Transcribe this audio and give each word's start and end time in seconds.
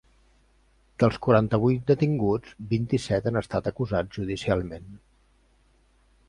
Dels 1.01 1.19
quaranta-vuit 1.27 1.83
detinguts, 1.91 2.55
vint-i-set 2.71 3.29
han 3.31 3.37
estat 3.43 3.69
acusats 3.73 4.17
judicialment. 4.21 4.91